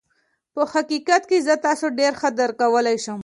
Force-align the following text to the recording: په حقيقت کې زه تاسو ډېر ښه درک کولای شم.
په 0.53 0.61
حقيقت 0.73 1.21
کې 1.29 1.37
زه 1.47 1.53
تاسو 1.65 1.85
ډېر 1.99 2.13
ښه 2.19 2.29
درک 2.39 2.55
کولای 2.61 2.97
شم. 3.05 3.19